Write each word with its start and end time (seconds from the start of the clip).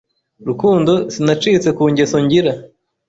Rukundo 0.47 0.91
Sinacitse 1.13 1.69
ku 1.77 1.83
ngeso 1.91 2.17
ngira 2.23 2.51